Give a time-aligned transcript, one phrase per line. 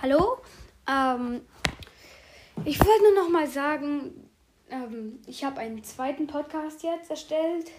[0.00, 0.38] Hallo.
[0.88, 1.40] Ähm,
[2.64, 4.30] ich wollte nur noch mal sagen,
[4.70, 7.72] ähm, ich habe einen zweiten Podcast jetzt erstellt.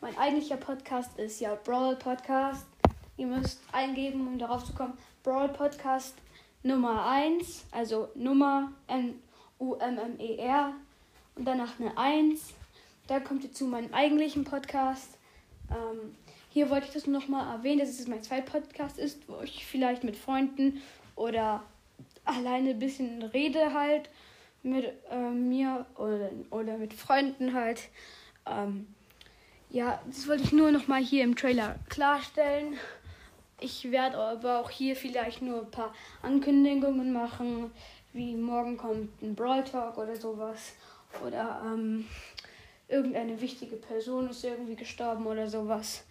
[0.00, 2.66] Mein eigentlicher Podcast ist ja Brawl Podcast.
[3.16, 4.94] Ihr müsst eingeben, um darauf zu kommen.
[5.22, 6.16] Brawl Podcast
[6.64, 10.72] Nummer 1, also Nummer N-U-M-M-E-R
[11.36, 12.52] und danach eine 1.
[13.06, 15.18] Da kommt ihr zu meinem eigentlichen Podcast.
[15.70, 16.16] Ähm,
[16.48, 19.64] hier wollte ich das noch mal erwähnen, dass es mein zweiter Podcast ist, wo ich
[19.64, 20.82] vielleicht mit Freunden
[21.20, 21.62] oder
[22.24, 24.08] alleine ein bisschen rede halt
[24.62, 27.88] mit äh, mir oder, oder mit Freunden halt.
[28.46, 28.86] Ähm,
[29.68, 32.78] ja, das wollte ich nur noch mal hier im Trailer klarstellen.
[33.60, 37.70] Ich werde aber auch hier vielleicht nur ein paar Ankündigungen machen,
[38.14, 40.72] wie morgen kommt ein Brawl Talk oder sowas.
[41.26, 42.06] Oder ähm,
[42.88, 46.04] irgendeine wichtige Person ist irgendwie gestorben oder sowas.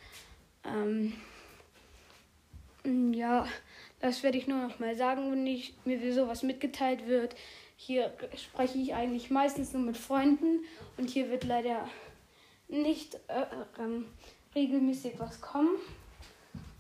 [0.64, 1.14] Ähm,
[3.14, 3.48] ja,
[4.00, 7.36] das werde ich nur noch mal sagen, wenn ich, mir sowas mitgeteilt wird.
[7.76, 10.62] Hier spreche ich eigentlich meistens nur mit Freunden
[10.98, 11.88] und hier wird leider
[12.68, 14.04] nicht äh, äh,
[14.56, 15.76] regelmäßig was kommen.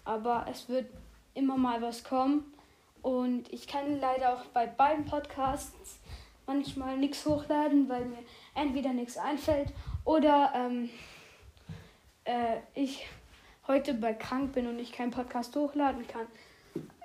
[0.06, 0.88] Aber es wird
[1.34, 2.54] immer mal was kommen.
[3.02, 6.00] Und ich kann leider auch bei beiden Podcasts
[6.46, 8.18] manchmal nichts hochladen, weil mir
[8.56, 9.72] entweder nichts einfällt
[10.04, 10.90] oder ähm,
[12.26, 13.08] äh, ich
[13.68, 16.26] heute bei krank bin und ich keinen Podcast hochladen kann.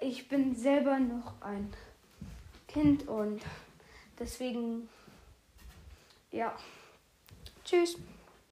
[0.06, 1.72] Ich bin selber noch ein
[2.68, 3.40] Kind und
[4.18, 4.86] deswegen,
[6.30, 6.54] ja.
[7.64, 7.96] Tschüss.